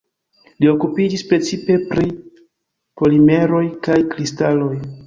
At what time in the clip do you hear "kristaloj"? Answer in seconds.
4.17-4.75